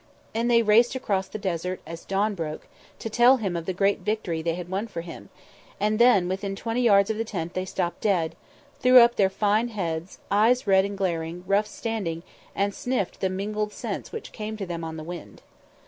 [0.33, 2.65] And they raced across the desert as the dawn broke,
[2.97, 5.29] to tell Him of the great victory they had won for Him;
[5.79, 8.35] and then, within twenty yards of the tent they stopped dead,
[8.79, 12.23] threw up their fine heads, eyes red and glaring, ruffs standing,
[12.55, 15.43] and sniffed the mingled scents which came to them on the wind.